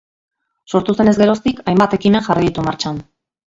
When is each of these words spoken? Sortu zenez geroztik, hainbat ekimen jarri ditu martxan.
Sortu 0.73 0.95
zenez 1.01 1.13
geroztik, 1.19 1.63
hainbat 1.67 1.95
ekimen 2.01 2.27
jarri 2.31 2.49
ditu 2.51 2.67
martxan. 2.73 3.01